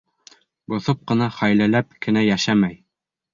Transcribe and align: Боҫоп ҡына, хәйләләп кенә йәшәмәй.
Боҫоп 0.73 1.03
ҡына, 1.11 1.27
хәйләләп 1.35 1.93
кенә 2.07 2.25
йәшәмәй. 2.31 2.81